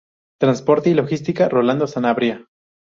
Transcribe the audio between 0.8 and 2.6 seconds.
y Logística: Rolando Sanabria.